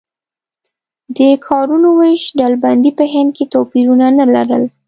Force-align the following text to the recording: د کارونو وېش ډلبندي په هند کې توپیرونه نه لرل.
د 1.17 1.19
کارونو 1.47 1.87
وېش 1.99 2.23
ډلبندي 2.39 2.91
په 2.99 3.03
هند 3.13 3.29
کې 3.37 3.45
توپیرونه 3.53 4.05
نه 4.17 4.25
لرل. 4.33 4.63